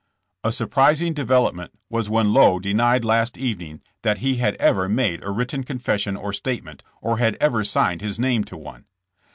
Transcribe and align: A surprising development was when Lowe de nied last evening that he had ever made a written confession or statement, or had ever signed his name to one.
A 0.43 0.51
surprising 0.51 1.13
development 1.13 1.73
was 1.87 2.09
when 2.09 2.33
Lowe 2.33 2.57
de 2.57 2.73
nied 2.73 3.05
last 3.05 3.37
evening 3.37 3.83
that 4.01 4.17
he 4.17 4.37
had 4.37 4.55
ever 4.55 4.89
made 4.89 5.23
a 5.23 5.29
written 5.29 5.63
confession 5.63 6.17
or 6.17 6.33
statement, 6.33 6.81
or 7.03 7.19
had 7.19 7.37
ever 7.39 7.63
signed 7.63 8.01
his 8.01 8.17
name 8.17 8.43
to 8.45 8.57
one. 8.57 8.85